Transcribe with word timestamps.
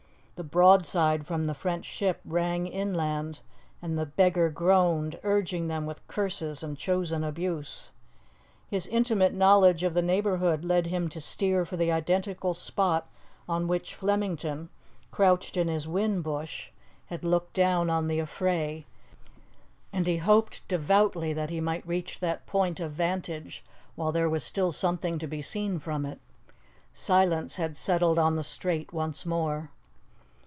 The 0.35 0.49
broadside 0.49 1.27
from 1.27 1.45
the 1.45 1.53
French 1.53 1.85
ship 1.85 2.19
rang 2.25 2.65
inland, 2.65 3.41
and 3.79 3.95
the 3.95 4.07
beggar 4.07 4.49
groaned, 4.49 5.19
urging 5.21 5.67
them 5.67 5.85
with 5.85 6.07
curses 6.07 6.63
and 6.63 6.75
chosen 6.75 7.23
abuse. 7.23 7.91
His 8.67 8.87
intimate 8.87 9.35
knowledge 9.35 9.83
of 9.83 9.93
the 9.93 10.01
neighbourhood 10.01 10.65
led 10.65 10.87
him 10.87 11.09
to 11.09 11.21
steer 11.21 11.63
for 11.63 11.77
the 11.77 11.91
identical 11.91 12.55
spot 12.55 13.07
on 13.47 13.67
which 13.67 13.93
Flemington, 13.93 14.69
crouched 15.11 15.57
in 15.57 15.67
his 15.67 15.83
whin 15.87 16.23
bush, 16.23 16.71
had 17.05 17.23
looked 17.23 17.53
down 17.53 17.91
on 17.91 18.07
the 18.07 18.17
affray, 18.19 18.85
and 19.93 20.07
he 20.07 20.17
hoped 20.17 20.67
devoutly 20.67 21.33
that 21.33 21.51
he 21.51 21.61
might 21.61 21.85
reach 21.87 22.19
that 22.19 22.47
point 22.47 22.79
of 22.79 22.93
vantage 22.93 23.63
while 23.93 24.11
there 24.11 24.27
was 24.27 24.43
still 24.43 24.71
something 24.71 25.19
to 25.19 25.27
be 25.27 25.43
seen 25.43 25.77
from 25.77 26.03
it. 26.03 26.19
Silence 26.93 27.57
had 27.57 27.77
settled 27.77 28.17
on 28.17 28.35
the 28.37 28.43
strait 28.43 28.91
once 28.91 29.23
more. 29.23 29.69